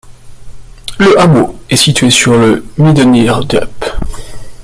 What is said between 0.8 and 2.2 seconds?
Le hameau est situé